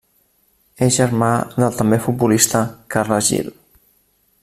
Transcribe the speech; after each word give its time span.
És 0.85 0.95
germà 1.01 1.27
del 1.63 1.77
també 1.81 2.01
futbolista 2.07 2.63
Carles 2.97 3.33
Gil. 3.33 3.57